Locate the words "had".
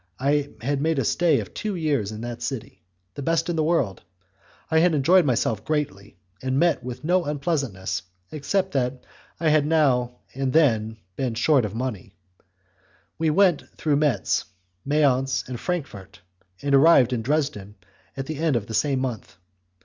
0.61-0.81, 4.79-4.95, 6.53-6.59, 9.49-9.61